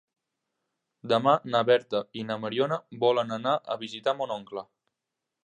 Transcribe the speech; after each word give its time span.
Demà 1.11 1.33
na 1.55 1.61
Berta 1.67 2.01
i 2.21 2.23
na 2.31 2.39
Mariona 2.47 2.79
volen 3.05 3.37
anar 3.37 3.55
a 3.75 3.79
visitar 3.85 4.19
mon 4.23 4.35
oncle. 4.41 4.67